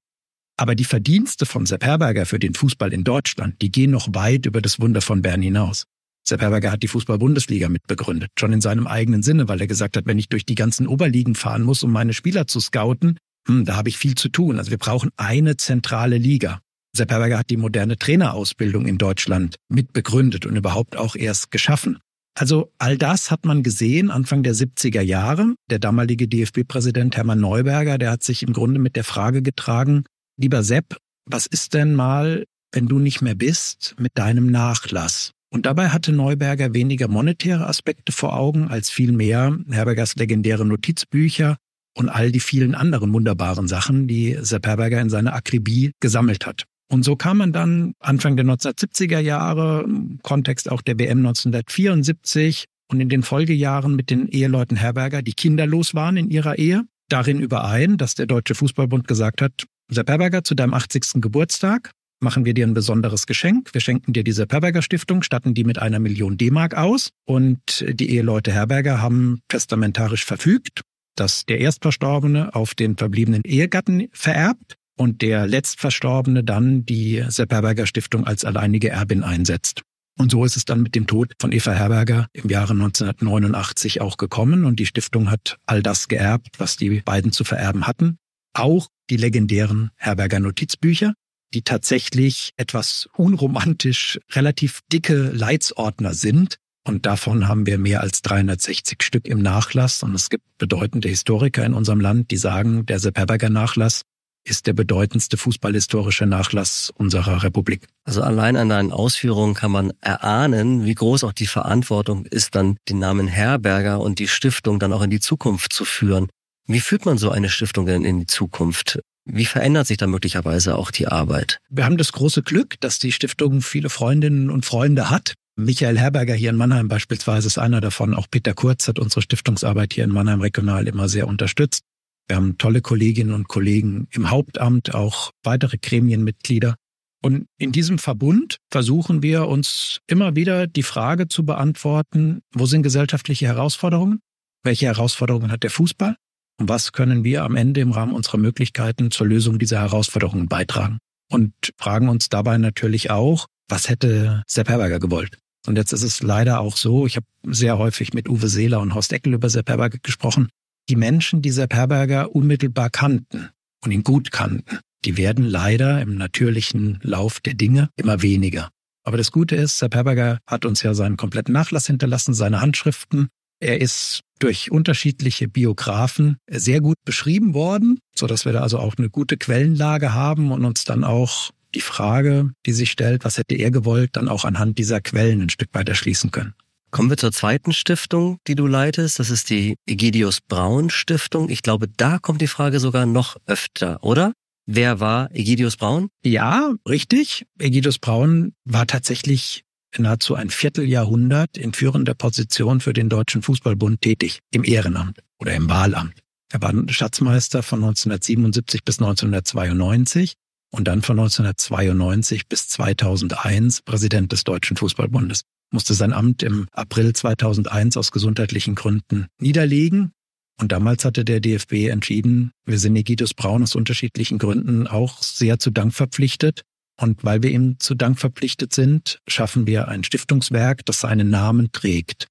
[0.57, 4.47] Aber die Verdienste von Sepp Herberger für den Fußball in Deutschland, die gehen noch weit
[4.47, 5.85] über das Wunder von Bern hinaus.
[6.27, 10.07] Sepp Herberger hat die Fußball-Bundesliga mitbegründet, schon in seinem eigenen Sinne, weil er gesagt hat,
[10.07, 13.77] wenn ich durch die ganzen Oberligen fahren muss, um meine Spieler zu scouten, hm, da
[13.77, 14.59] habe ich viel zu tun.
[14.59, 16.61] Also wir brauchen eine zentrale Liga.
[16.97, 21.99] Sepp Herberger hat die moderne Trainerausbildung in Deutschland mitbegründet und überhaupt auch erst geschaffen.
[22.37, 25.55] Also all das hat man gesehen Anfang der 70er Jahre.
[25.71, 30.05] Der damalige DFB-Präsident Hermann Neuberger, der hat sich im Grunde mit der Frage getragen,
[30.37, 35.33] lieber Sepp, was ist denn mal, wenn du nicht mehr bist, mit deinem Nachlass?
[35.51, 41.57] Und dabei hatte Neuberger weniger monetäre Aspekte vor Augen als vielmehr Herbergers legendäre Notizbücher
[41.97, 46.65] und all die vielen anderen wunderbaren Sachen, die Sepp Herberger in seiner Akribie gesammelt hat.
[46.91, 52.67] Und so kam man dann Anfang der 1970er Jahre, im Kontext auch der WM 1974
[52.91, 57.41] und in den Folgejahren mit den Eheleuten Herberger, die kinderlos waren in ihrer Ehe, darin
[57.41, 61.21] überein, dass der Deutsche Fußballbund gesagt hat, Sepp Herberger, zu deinem 80.
[61.21, 63.75] Geburtstag machen wir dir ein besonderes Geschenk.
[63.75, 67.11] Wir schenken dir diese Herberger Stiftung, statten die mit einer Million D-Mark aus.
[67.27, 70.83] Und die Eheleute Herberger haben testamentarisch verfügt,
[71.17, 77.87] dass der Erstverstorbene auf den verbliebenen Ehegatten vererbt und der Letztverstorbene dann die Sepp Herberger
[77.87, 79.83] Stiftung als alleinige Erbin einsetzt.
[80.17, 84.17] Und so ist es dann mit dem Tod von Eva Herberger im Jahre 1989 auch
[84.17, 88.19] gekommen und die Stiftung hat all das geerbt, was die beiden zu vererben hatten.
[88.53, 91.15] Auch die legendären Herberger Notizbücher,
[91.53, 96.59] die tatsächlich etwas unromantisch relativ dicke Leitsordner sind.
[96.87, 100.03] Und davon haben wir mehr als 360 Stück im Nachlass.
[100.03, 104.03] Und es gibt bedeutende Historiker in unserem Land, die sagen, der Sepp Herberger Nachlass
[104.45, 107.87] ist der bedeutendste fußballhistorische Nachlass unserer Republik.
[108.05, 112.77] Also allein an deinen Ausführungen kann man erahnen, wie groß auch die Verantwortung ist, dann
[112.89, 116.29] den Namen Herberger und die Stiftung dann auch in die Zukunft zu führen.
[116.67, 119.01] Wie führt man so eine Stiftung denn in die Zukunft?
[119.27, 121.59] Wie verändert sich da möglicherweise auch die Arbeit?
[121.71, 125.35] Wir haben das große Glück, dass die Stiftung viele Freundinnen und Freunde hat.
[125.57, 128.13] Michael Herberger hier in Mannheim beispielsweise ist einer davon.
[128.13, 131.83] Auch Peter Kurz hat unsere Stiftungsarbeit hier in Mannheim regional immer sehr unterstützt.
[132.29, 136.77] Wir haben tolle Kolleginnen und Kollegen im Hauptamt, auch weitere Gremienmitglieder.
[137.23, 142.83] Und in diesem Verbund versuchen wir uns immer wieder die Frage zu beantworten, wo sind
[142.83, 144.21] gesellschaftliche Herausforderungen?
[144.63, 146.17] Welche Herausforderungen hat der Fußball?
[146.61, 150.99] Und was können wir am Ende im Rahmen unserer Möglichkeiten zur Lösung dieser Herausforderungen beitragen?
[151.31, 155.39] Und fragen uns dabei natürlich auch, was hätte Sepp Herberger gewollt?
[155.67, 158.95] Und jetzt ist es leider auch so, ich habe sehr häufig mit Uwe Seeler und
[158.95, 160.49] Horst Eckel über Sepp Herberger gesprochen,
[160.89, 163.51] die Menschen, die Sepp Herberger unmittelbar kannten
[163.85, 168.71] und ihn gut kannten, die werden leider im natürlichen Lauf der Dinge immer weniger.
[169.05, 173.29] Aber das Gute ist, Sepp Herberger hat uns ja seinen kompletten Nachlass hinterlassen, seine Handschriften.
[173.61, 178.95] Er ist durch unterschiedliche Biografen sehr gut beschrieben worden, so dass wir da also auch
[178.97, 183.55] eine gute Quellenlage haben und uns dann auch die Frage, die sich stellt, was hätte
[183.57, 186.55] er gewollt, dann auch anhand dieser Quellen ein Stück weit erschließen können.
[186.95, 189.19] Kommen wir zur zweiten Stiftung, die du leitest.
[189.19, 191.49] Das ist die Egidius Braun Stiftung.
[191.49, 194.33] Ich glaube, da kommt die Frage sogar noch öfter, oder?
[194.65, 196.09] Wer war Egidius Braun?
[196.25, 197.47] Ja, richtig.
[197.59, 199.65] Egidius Braun war tatsächlich
[199.99, 205.69] nahezu ein Vierteljahrhundert in führender Position für den Deutschen Fußballbund tätig, im Ehrenamt oder im
[205.69, 206.21] Wahlamt.
[206.53, 210.35] Er war Schatzmeister von 1977 bis 1992
[210.75, 215.43] und dann von 1992 bis 2001 Präsident des Deutschen Fußballbundes.
[215.73, 220.13] Musste sein Amt im April 2001 aus gesundheitlichen Gründen niederlegen.
[220.61, 225.59] Und damals hatte der DFB entschieden, wir sind Egidus Braun aus unterschiedlichen Gründen auch sehr
[225.59, 226.63] zu Dank verpflichtet.
[227.01, 231.73] Und weil wir ihm zu Dank verpflichtet sind, schaffen wir ein Stiftungswerk, das seinen Namen
[231.73, 232.29] trägt.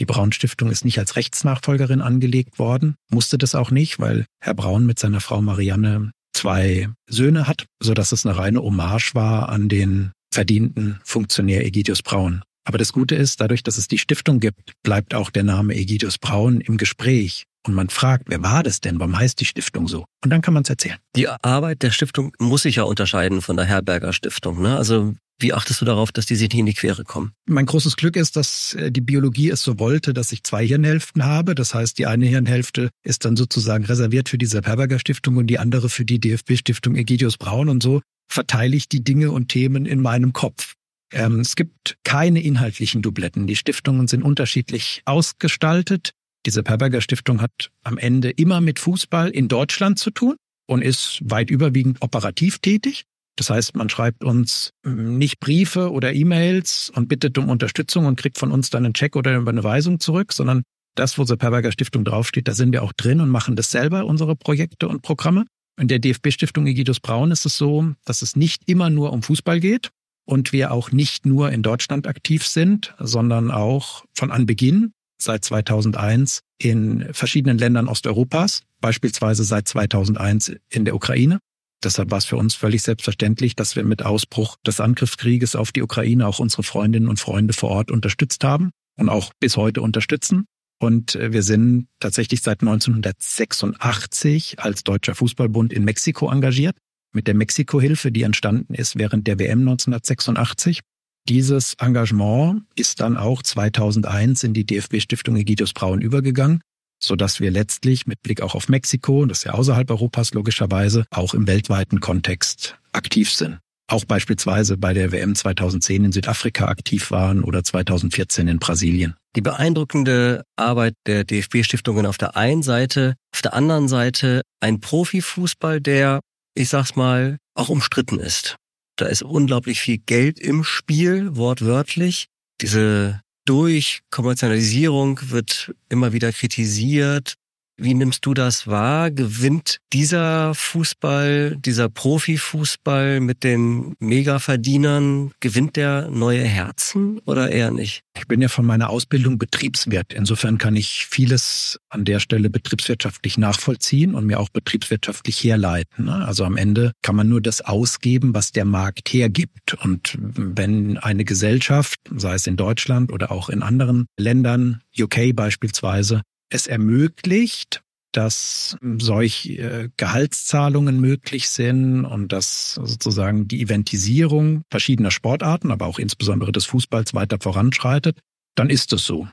[0.00, 4.52] Die Braun Stiftung ist nicht als Rechtsnachfolgerin angelegt worden, musste das auch nicht, weil Herr
[4.54, 9.48] Braun mit seiner Frau Marianne zwei Söhne hat, so dass es eine reine Hommage war
[9.48, 12.42] an den verdienten Funktionär Egidius Braun.
[12.64, 16.18] Aber das Gute ist, dadurch, dass es die Stiftung gibt, bleibt auch der Name Egidius
[16.18, 17.44] Braun im Gespräch.
[17.66, 19.00] Und man fragt, wer war das denn?
[19.00, 20.04] Warum heißt die Stiftung so?
[20.22, 20.98] Und dann kann man es erzählen.
[21.16, 24.62] Die Arbeit der Stiftung muss sich ja unterscheiden von der Herberger Stiftung.
[24.62, 24.76] Ne?
[24.76, 27.32] Also wie achtest du darauf, dass die sich nicht in die Quere kommen?
[27.46, 31.24] Mein großes Glück ist, dass äh, die Biologie es so wollte, dass ich zwei Hirnhälften
[31.24, 31.54] habe.
[31.54, 35.58] Das heißt, die eine Hirnhälfte ist dann sozusagen reserviert für die Herberger Stiftung und die
[35.58, 37.68] andere für die DFB-Stiftung Egidius Braun.
[37.68, 40.74] Und so verteile ich die Dinge und Themen in meinem Kopf.
[41.12, 43.46] Ähm, es gibt keine inhaltlichen Dubletten.
[43.46, 46.12] Die Stiftungen sind unterschiedlich ausgestaltet.
[46.46, 51.20] Diese Perberger Stiftung hat am Ende immer mit Fußball in Deutschland zu tun und ist
[51.22, 53.04] weit überwiegend operativ tätig.
[53.36, 58.18] Das heißt, man schreibt uns hm, nicht Briefe oder E-Mails und bittet um Unterstützung und
[58.18, 60.62] kriegt von uns dann einen Check oder eine Überweisung zurück, sondern
[60.94, 64.06] das, wo zur Perberger Stiftung draufsteht, da sind wir auch drin und machen das selber,
[64.06, 65.44] unsere Projekte und Programme.
[65.78, 69.60] In der DFB-Stiftung Egidus Braun ist es so, dass es nicht immer nur um Fußball
[69.60, 69.90] geht
[70.24, 76.40] und wir auch nicht nur in Deutschland aktiv sind, sondern auch von Anbeginn seit 2001
[76.58, 81.40] in verschiedenen Ländern Osteuropas, beispielsweise seit 2001 in der Ukraine.
[81.86, 85.82] Deshalb war es für uns völlig selbstverständlich, dass wir mit Ausbruch des Angriffskrieges auf die
[85.82, 90.46] Ukraine auch unsere Freundinnen und Freunde vor Ort unterstützt haben und auch bis heute unterstützen.
[90.80, 96.76] Und äh, wir sind tatsächlich seit 1986 als Deutscher Fußballbund in Mexiko engagiert,
[97.14, 100.80] mit der Mexiko-Hilfe, die entstanden ist während der WM 1986.
[101.28, 106.62] Dieses Engagement ist dann auch 2001 in die DFB-Stiftung Egidius Braun übergegangen
[107.02, 111.04] so dass wir letztlich mit Blick auch auf Mexiko, das ist ja außerhalb Europas logischerweise,
[111.10, 113.58] auch im weltweiten Kontext aktiv sind.
[113.88, 119.14] Auch beispielsweise bei der WM 2010 in Südafrika aktiv waren oder 2014 in Brasilien.
[119.36, 125.80] Die beeindruckende Arbeit der DFB-Stiftungen auf der einen Seite, auf der anderen Seite ein Profifußball,
[125.80, 126.20] der,
[126.54, 128.56] ich sag's mal, auch umstritten ist.
[128.96, 132.26] Da ist unglaublich viel Geld im Spiel, wortwörtlich.
[132.62, 137.36] Diese durch Kommerzialisierung wird immer wieder kritisiert.
[137.78, 139.10] Wie nimmst du das wahr?
[139.10, 148.02] Gewinnt dieser Fußball, dieser Profifußball mit den Megaverdienern, gewinnt der neue Herzen oder eher nicht?
[148.16, 150.14] Ich bin ja von meiner Ausbildung Betriebswirt.
[150.14, 156.06] Insofern kann ich vieles an der Stelle betriebswirtschaftlich nachvollziehen und mir auch betriebswirtschaftlich herleiten.
[156.06, 156.24] Ne?
[156.26, 159.74] Also am Ende kann man nur das ausgeben, was der Markt hergibt.
[159.82, 166.22] Und wenn eine Gesellschaft, sei es in Deutschland oder auch in anderen Ländern, UK beispielsweise,
[166.50, 167.82] es ermöglicht,
[168.12, 175.98] dass solch äh, Gehaltszahlungen möglich sind und dass sozusagen die Eventisierung verschiedener Sportarten, aber auch
[175.98, 178.18] insbesondere des Fußballs weiter voranschreitet,
[178.54, 179.28] dann ist es so,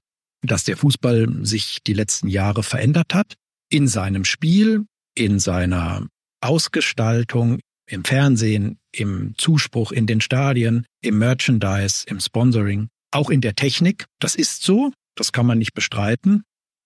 [0.46, 3.36] dass der Fußball sich die letzten Jahre verändert hat
[3.70, 6.06] in seinem Spiel, in seiner
[6.42, 13.56] Ausgestaltung, im Fernsehen, im Zuspruch in den Stadien, im Merchandise, im Sponsoring, auch in der
[13.56, 14.06] Technik.
[14.20, 16.44] Das ist so, das kann man nicht bestreiten.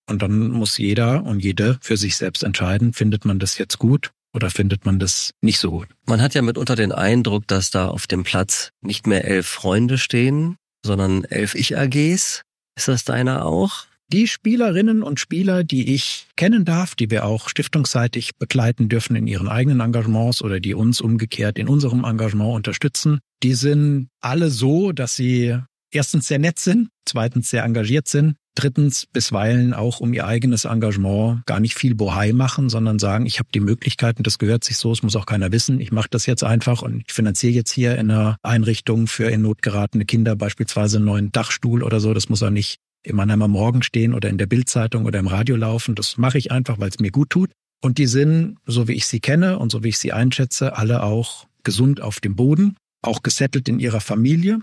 [0.10, 4.12] Und dann muss jeder und jede für sich selbst entscheiden, findet man das jetzt gut
[4.34, 5.88] oder findet man das nicht so gut.
[6.06, 9.98] Man hat ja mitunter den Eindruck, dass da auf dem Platz nicht mehr elf Freunde
[9.98, 12.44] stehen, sondern elf Ich-AGs.
[12.76, 13.86] Ist das deiner auch?
[14.10, 19.28] Die Spielerinnen und Spieler, die ich kennen darf, die wir auch stiftungsseitig begleiten dürfen in
[19.28, 24.94] ihren eigenen Engagements oder die uns umgekehrt in unserem Engagement unterstützen, die sind alle so,
[24.94, 25.58] dass sie
[25.92, 31.46] erstens sehr nett sind, zweitens sehr engagiert sind, drittens bisweilen auch um ihr eigenes Engagement
[31.46, 34.92] gar nicht viel Bohai machen, sondern sagen, ich habe die Möglichkeiten, das gehört sich so,
[34.92, 37.98] es muss auch keiner wissen, ich mache das jetzt einfach und ich finanziere jetzt hier
[37.98, 42.30] in einer Einrichtung für in Not geratene Kinder beispielsweise einen neuen Dachstuhl oder so, das
[42.30, 45.96] muss auch nicht im Mannheimer Morgen stehen oder in der Bildzeitung oder im Radio laufen,
[45.96, 47.52] das mache ich einfach, weil es mir gut tut.
[47.84, 51.04] Und die sind, so wie ich sie kenne und so wie ich sie einschätze, alle
[51.04, 54.62] auch gesund auf dem Boden, auch gesettelt in ihrer Familie,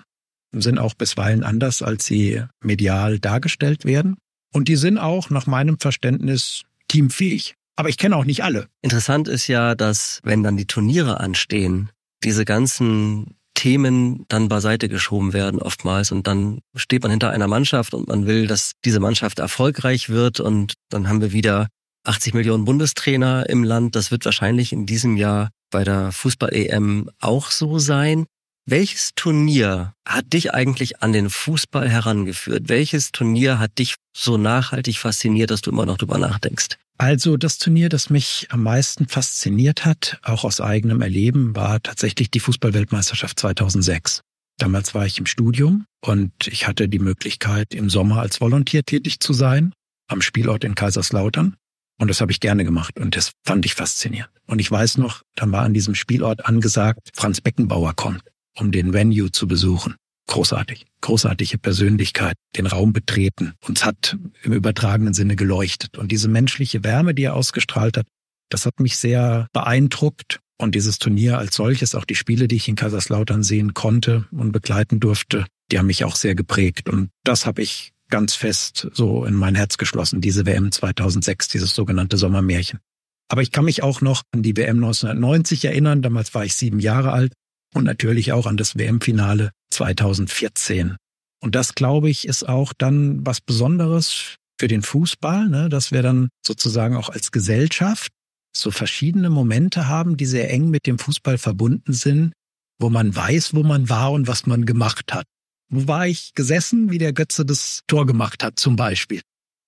[0.60, 4.16] sind auch bisweilen anders, als sie medial dargestellt werden.
[4.52, 7.54] Und die sind auch nach meinem Verständnis teamfähig.
[7.76, 8.68] Aber ich kenne auch nicht alle.
[8.82, 11.90] Interessant ist ja, dass wenn dann die Turniere anstehen,
[12.22, 17.94] diese ganzen Themen dann beiseite geschoben werden oftmals und dann steht man hinter einer Mannschaft
[17.94, 21.68] und man will, dass diese Mannschaft erfolgreich wird und dann haben wir wieder
[22.04, 23.96] 80 Millionen Bundestrainer im Land.
[23.96, 28.26] Das wird wahrscheinlich in diesem Jahr bei der Fußball-EM auch so sein.
[28.66, 32.70] Welches Turnier hat dich eigentlich an den Fußball herangeführt?
[32.70, 36.78] Welches Turnier hat dich so nachhaltig fasziniert, dass du immer noch drüber nachdenkst?
[36.96, 42.30] Also das Turnier, das mich am meisten fasziniert hat, auch aus eigenem Erleben, war tatsächlich
[42.30, 44.22] die Fußballweltmeisterschaft 2006.
[44.56, 49.20] Damals war ich im Studium und ich hatte die Möglichkeit, im Sommer als Volontär tätig
[49.20, 49.74] zu sein,
[50.08, 51.56] am Spielort in Kaiserslautern.
[52.00, 54.32] Und das habe ich gerne gemacht und das fand ich faszinierend.
[54.46, 58.22] Und ich weiß noch, dann war an diesem Spielort angesagt, Franz Beckenbauer kommt,
[58.58, 59.96] um den Venue zu besuchen.
[60.26, 63.52] Großartig, großartige Persönlichkeit, den Raum betreten.
[63.66, 65.98] Uns hat im übertragenen Sinne geleuchtet.
[65.98, 68.06] Und diese menschliche Wärme, die er ausgestrahlt hat,
[68.48, 70.40] das hat mich sehr beeindruckt.
[70.56, 74.52] Und dieses Turnier als solches, auch die Spiele, die ich in Kaiserslautern sehen konnte und
[74.52, 76.88] begleiten durfte, die haben mich auch sehr geprägt.
[76.88, 81.74] Und das habe ich ganz fest so in mein Herz geschlossen, diese WM 2006, dieses
[81.74, 82.78] sogenannte Sommermärchen.
[83.28, 86.02] Aber ich kann mich auch noch an die WM 1990 erinnern.
[86.02, 87.32] Damals war ich sieben Jahre alt
[87.74, 90.96] und natürlich auch an das WM-Finale 2014.
[91.40, 96.02] Und das, glaube ich, ist auch dann was Besonderes für den Fußball, ne, dass wir
[96.02, 98.12] dann sozusagen auch als Gesellschaft
[98.56, 102.32] so verschiedene Momente haben, die sehr eng mit dem Fußball verbunden sind,
[102.78, 105.26] wo man weiß, wo man war und was man gemacht hat.
[105.68, 109.20] Wo war ich gesessen, wie der Götze das Tor gemacht hat, zum Beispiel?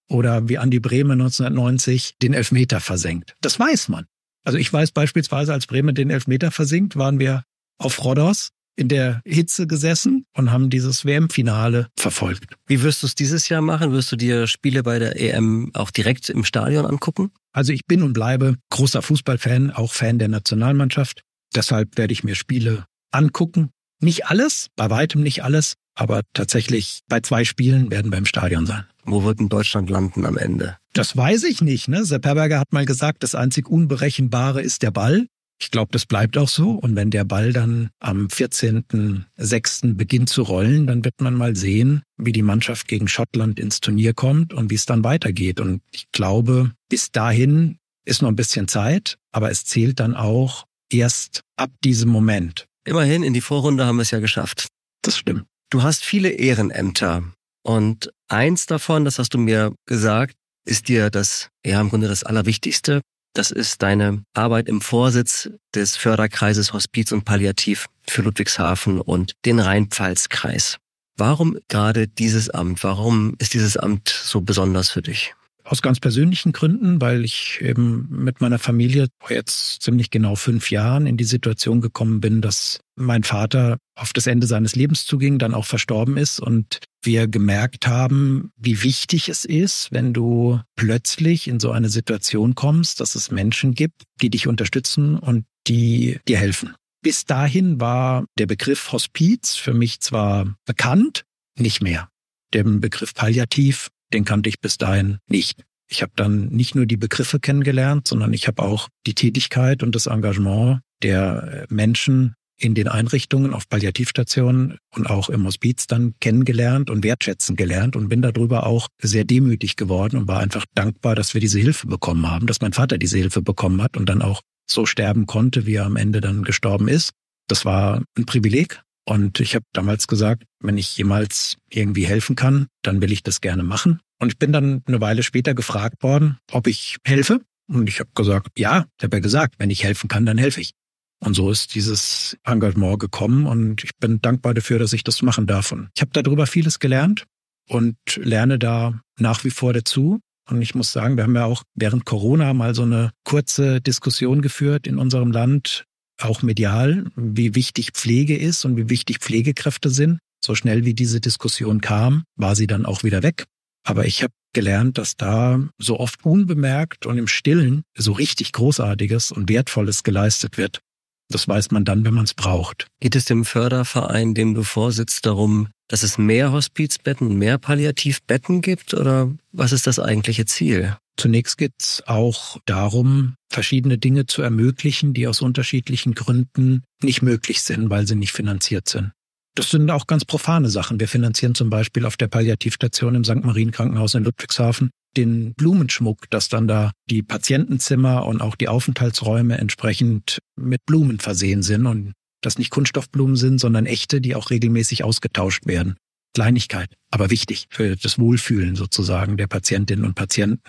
[0.09, 3.35] Oder wie Andi Brehme 1990 den Elfmeter versenkt.
[3.41, 4.07] Das weiß man.
[4.45, 7.43] Also ich weiß beispielsweise, als Bremen den Elfmeter versinkt, waren wir
[7.79, 12.55] auf Rhodos in der Hitze gesessen und haben dieses WM-Finale verfolgt.
[12.67, 13.93] Wie wirst du es dieses Jahr machen?
[13.93, 17.31] Wirst du dir Spiele bei der EM auch direkt im Stadion angucken?
[17.53, 21.23] Also ich bin und bleibe großer Fußballfan, auch Fan der Nationalmannschaft.
[21.55, 23.71] Deshalb werde ich mir Spiele angucken.
[24.03, 28.67] Nicht alles, bei weitem nicht alles, aber tatsächlich bei zwei Spielen werden wir im Stadion
[28.67, 28.85] sein.
[29.05, 30.77] Wo wird denn Deutschland landen am Ende?
[30.93, 31.89] Das weiß ich nicht.
[31.89, 32.05] Ne?
[32.05, 35.27] Sepp Herberger hat mal gesagt, das einzig Unberechenbare ist der Ball.
[35.59, 36.73] Ich glaube, das bleibt auch so.
[36.73, 39.95] Und wenn der Ball dann am 14.06.
[39.95, 44.13] beginnt zu rollen, dann wird man mal sehen, wie die Mannschaft gegen Schottland ins Turnier
[44.13, 45.61] kommt und wie es dann weitergeht.
[45.61, 50.67] Und ich glaube, bis dahin ist noch ein bisschen Zeit, aber es zählt dann auch
[50.91, 52.67] erst ab diesem Moment.
[52.85, 54.69] Immerhin, in die Vorrunde haben wir es ja geschafft.
[55.03, 55.45] Das stimmt.
[55.71, 57.25] Du hast viele Ehrenämter.
[57.65, 62.23] Und eins davon, das hast du mir gesagt, ist dir das, ja, im Grunde das
[62.23, 63.01] Allerwichtigste.
[63.37, 69.61] Das ist deine Arbeit im Vorsitz des Förderkreises Hospiz und Palliativ für Ludwigshafen und den
[69.61, 70.79] Rheinpfalzkreis.
[71.19, 72.83] Warum gerade dieses Amt?
[72.83, 75.35] Warum ist dieses Amt so besonders für dich?
[75.69, 80.71] Aus ganz persönlichen Gründen, weil ich eben mit meiner Familie vor jetzt ziemlich genau fünf
[80.71, 85.39] Jahren in die Situation gekommen bin, dass mein Vater auf das Ende seines Lebens zuging,
[85.41, 91.49] dann auch verstorben ist und wir gemerkt haben, wie wichtig es ist, wenn du plötzlich
[91.49, 96.39] in so eine Situation kommst, dass es Menschen gibt, die dich unterstützen und die dir
[96.39, 96.77] helfen.
[97.03, 101.25] Bis dahin war der Begriff Hospiz für mich zwar bekannt,
[101.59, 102.09] nicht mehr.
[102.55, 105.65] Den Begriff Palliativ den kannte ich bis dahin nicht.
[105.89, 109.95] Ich habe dann nicht nur die Begriffe kennengelernt, sondern ich habe auch die Tätigkeit und
[109.95, 116.89] das Engagement der Menschen in den Einrichtungen auf Palliativstationen und auch im Hospiz dann kennengelernt
[116.89, 121.35] und wertschätzen gelernt und bin darüber auch sehr demütig geworden und war einfach dankbar, dass
[121.35, 124.41] wir diese Hilfe bekommen haben, dass mein Vater diese Hilfe bekommen hat und dann auch
[124.69, 127.13] so sterben konnte, wie er am Ende dann gestorben ist.
[127.47, 132.67] Das war ein Privileg und ich habe damals gesagt, wenn ich jemals irgendwie helfen kann,
[132.83, 134.01] dann will ich das gerne machen.
[134.19, 137.41] Und ich bin dann eine Weile später gefragt worden, ob ich helfe.
[137.69, 140.61] Und ich habe gesagt, ja, ich habe ja gesagt, wenn ich helfen kann, dann helfe
[140.61, 140.73] ich.
[141.21, 145.47] Und so ist dieses Engagement gekommen und ich bin dankbar dafür, dass ich das machen
[145.47, 145.73] darf.
[145.73, 147.25] Und ich habe darüber vieles gelernt
[147.69, 150.21] und lerne da nach wie vor dazu.
[150.49, 154.43] Und ich muss sagen, wir haben ja auch während Corona mal so eine kurze Diskussion
[154.43, 155.85] geführt in unserem Land,
[156.21, 160.19] auch medial, wie wichtig Pflege ist und wie wichtig Pflegekräfte sind.
[160.45, 163.47] So schnell wie diese Diskussion kam, war sie dann auch wieder weg.
[163.85, 169.33] Aber ich habe gelernt, dass da so oft unbemerkt und im Stillen so richtig Großartiges
[169.33, 170.81] und Wertvolles geleistet wird.
[171.29, 172.87] Das weiß man dann, wenn man es braucht.
[173.01, 178.95] Geht es dem Förderverein, dem du vorsitzt, darum, dass es mehr Hospizbetten, mehr Palliativbetten gibt?
[178.95, 180.97] Oder was ist das eigentliche Ziel?
[181.19, 187.63] Zunächst geht es auch darum, verschiedene Dinge zu ermöglichen, die aus unterschiedlichen Gründen nicht möglich
[187.63, 189.13] sind, weil sie nicht finanziert sind.
[189.55, 191.01] Das sind auch ganz profane Sachen.
[191.01, 193.43] Wir finanzieren zum Beispiel auf der Palliativstation im St.
[193.43, 199.57] Marien Krankenhaus in Ludwigshafen den Blumenschmuck, dass dann da die Patientenzimmer und auch die Aufenthaltsräume
[199.57, 201.87] entsprechend mit Blumen versehen sind.
[201.87, 205.97] Und das nicht Kunststoffblumen sind, sondern echte, die auch regelmäßig ausgetauscht werden.
[206.35, 210.61] Kleinigkeit, aber wichtig für das Wohlfühlen sozusagen der Patientinnen und Patienten.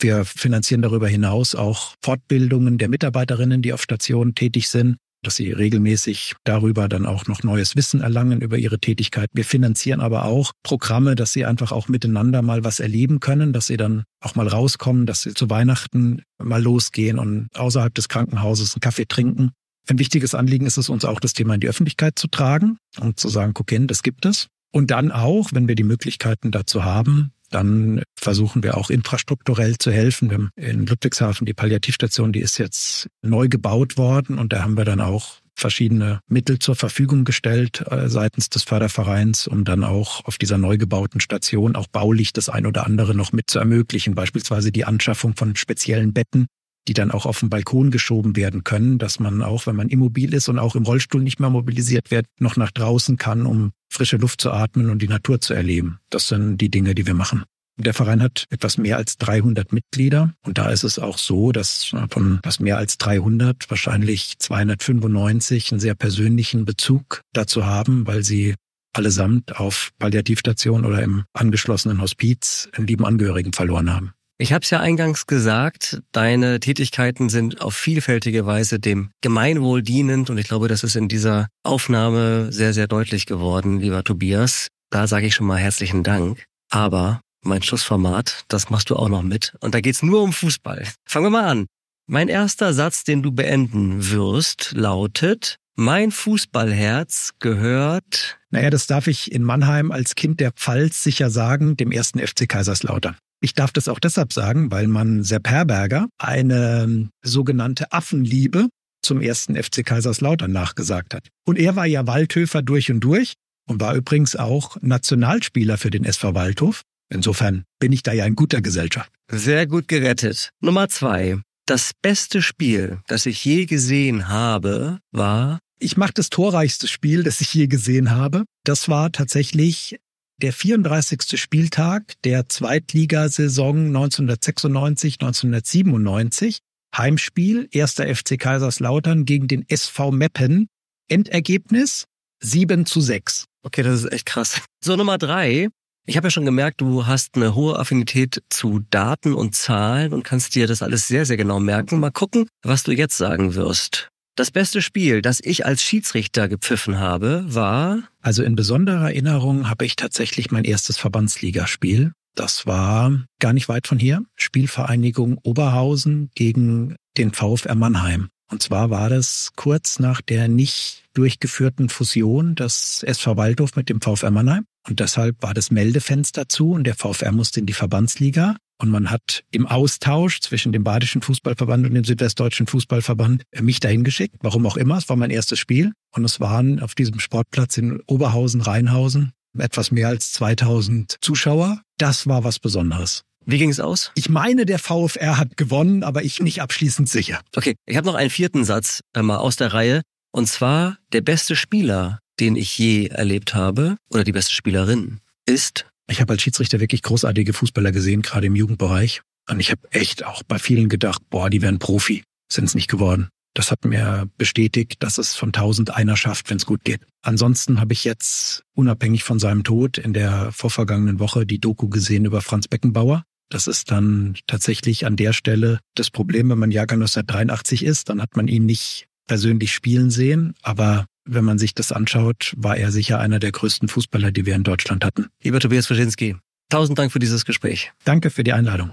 [0.00, 5.50] Wir finanzieren darüber hinaus auch Fortbildungen der Mitarbeiterinnen, die auf Stationen tätig sind, dass sie
[5.52, 9.30] regelmäßig darüber dann auch noch neues Wissen erlangen über ihre Tätigkeit.
[9.32, 13.66] Wir finanzieren aber auch Programme, dass sie einfach auch miteinander mal was erleben können, dass
[13.66, 18.74] sie dann auch mal rauskommen, dass sie zu Weihnachten mal losgehen und außerhalb des Krankenhauses
[18.74, 19.50] einen Kaffee trinken.
[19.88, 23.20] Ein wichtiges Anliegen ist es uns auch, das Thema in die Öffentlichkeit zu tragen und
[23.20, 24.48] zu sagen, guck hin, das gibt es.
[24.72, 29.92] Und dann auch, wenn wir die Möglichkeiten dazu haben, dann versuchen wir auch infrastrukturell zu
[29.92, 30.30] helfen.
[30.30, 34.76] Wir haben in Ludwigshafen die Palliativstation, die ist jetzt neu gebaut worden und da haben
[34.76, 40.24] wir dann auch verschiedene Mittel zur Verfügung gestellt äh, seitens des Fördervereins, um dann auch
[40.24, 44.14] auf dieser neu gebauten Station auch baulich das ein oder andere noch mit zu ermöglichen.
[44.14, 46.46] Beispielsweise die Anschaffung von speziellen Betten,
[46.88, 50.34] die dann auch auf den Balkon geschoben werden können, dass man auch, wenn man immobil
[50.34, 54.16] ist und auch im Rollstuhl nicht mehr mobilisiert wird, noch nach draußen kann, um frische
[54.16, 55.98] Luft zu atmen und die Natur zu erleben.
[56.10, 57.44] Das sind die Dinge, die wir machen.
[57.76, 61.92] Der Verein hat etwas mehr als 300 Mitglieder und da ist es auch so, dass
[62.08, 68.54] von etwas mehr als 300 wahrscheinlich 295 einen sehr persönlichen Bezug dazu haben, weil sie
[68.92, 74.13] allesamt auf Palliativstation oder im angeschlossenen Hospiz einen lieben Angehörigen verloren haben.
[74.36, 80.28] Ich habe es ja eingangs gesagt, deine Tätigkeiten sind auf vielfältige Weise dem Gemeinwohl dienend
[80.28, 84.66] und ich glaube, das ist in dieser Aufnahme sehr, sehr deutlich geworden, lieber Tobias.
[84.90, 86.44] Da sage ich schon mal herzlichen Dank.
[86.68, 90.84] Aber mein Schlussformat, das machst du auch noch mit und da geht's nur um Fußball.
[91.06, 91.66] Fangen wir mal an.
[92.08, 98.38] Mein erster Satz, den du beenden wirst, lautet, mein Fußballherz gehört.
[98.50, 102.48] Naja, das darf ich in Mannheim als Kind der Pfalz sicher sagen, dem ersten FC
[102.48, 103.16] Kaiserslautern.
[103.44, 108.70] Ich darf das auch deshalb sagen, weil man Sepp Herberger eine ähm, sogenannte Affenliebe
[109.02, 111.28] zum ersten FC Kaiserslautern nachgesagt hat.
[111.44, 113.34] Und er war ja Waldhöfer durch und durch
[113.68, 116.84] und war übrigens auch Nationalspieler für den SV Waldhof.
[117.12, 119.12] Insofern bin ich da ja in guter Gesellschaft.
[119.30, 120.48] Sehr gut gerettet.
[120.62, 121.36] Nummer zwei.
[121.66, 125.58] Das beste Spiel, das ich je gesehen habe, war.
[125.78, 128.44] Ich mache das torreichste Spiel, das ich je gesehen habe.
[128.64, 129.98] Das war tatsächlich
[130.40, 131.40] der 34.
[131.40, 136.58] Spieltag der Zweitligasaison 1996, 1997.
[136.96, 140.68] Heimspiel, erster FC Kaiserslautern gegen den SV Meppen.
[141.08, 142.06] Endergebnis
[142.40, 143.46] 7 zu 6.
[143.62, 144.60] Okay, das ist echt krass.
[144.82, 145.68] So, Nummer drei.
[146.06, 150.22] Ich habe ja schon gemerkt, du hast eine hohe Affinität zu Daten und Zahlen und
[150.22, 151.98] kannst dir das alles sehr, sehr genau merken.
[151.98, 154.10] Mal gucken, was du jetzt sagen wirst.
[154.36, 158.02] Das beste Spiel, das ich als Schiedsrichter gepfiffen habe, war.
[158.20, 162.12] Also in besonderer Erinnerung habe ich tatsächlich mein erstes Verbandsligaspiel.
[162.34, 164.24] Das war gar nicht weit von hier.
[164.34, 168.28] Spielvereinigung Oberhausen gegen den VfR Mannheim.
[168.50, 174.00] Und zwar war das kurz nach der nicht durchgeführten Fusion des SV Waldhof mit dem
[174.00, 174.64] VfR Mannheim.
[174.86, 178.56] Und deshalb war das Meldefenster zu und der VfR musste in die Verbandsliga.
[178.78, 184.04] Und man hat im Austausch zwischen dem Badischen Fußballverband und dem Südwestdeutschen Fußballverband mich dahin
[184.04, 184.36] geschickt.
[184.40, 184.98] Warum auch immer.
[184.98, 185.92] Es war mein erstes Spiel.
[186.12, 191.80] Und es waren auf diesem Sportplatz in Oberhausen, Rheinhausen etwas mehr als 2000 Zuschauer.
[191.98, 193.22] Das war was Besonderes.
[193.46, 194.10] Wie ging es aus?
[194.14, 197.40] Ich meine, der VfR hat gewonnen, aber ich nicht abschließend sicher.
[197.54, 200.02] Okay, ich habe noch einen vierten Satz äh, mal aus der Reihe.
[200.32, 205.86] Und zwar der beste Spieler, den ich je erlebt habe, oder die beste Spielerin, ist
[206.08, 209.22] ich habe als Schiedsrichter wirklich großartige Fußballer gesehen, gerade im Jugendbereich.
[209.48, 212.24] Und ich habe echt auch bei vielen gedacht, boah, die werden Profi.
[212.50, 213.28] Sind es nicht geworden.
[213.54, 217.06] Das hat mir bestätigt, dass es von tausend einer schafft, wenn es gut geht.
[217.22, 222.24] Ansonsten habe ich jetzt, unabhängig von seinem Tod, in der vorvergangenen Woche die Doku gesehen
[222.24, 223.24] über Franz Beckenbauer.
[223.50, 228.20] Das ist dann tatsächlich an der Stelle das Problem, wenn man Jahrgang 1983 ist, dann
[228.20, 232.90] hat man ihn nicht persönlich spielen sehen, aber wenn man sich das anschaut, war er
[232.90, 235.26] sicher einer der größten Fußballer, die wir in Deutschland hatten.
[235.42, 236.36] Lieber Tobias Wyszynski,
[236.68, 237.92] tausend Dank für dieses Gespräch.
[238.04, 238.90] Danke für die Einladung.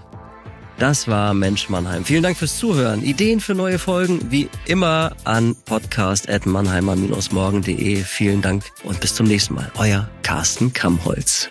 [0.78, 2.04] Das war Mensch Mannheim.
[2.04, 3.04] Vielen Dank fürs Zuhören.
[3.04, 8.02] Ideen für neue Folgen wie immer an podcast.mannheimer-morgen.de.
[8.02, 9.70] Vielen Dank und bis zum nächsten Mal.
[9.76, 11.50] Euer Carsten Kammholz.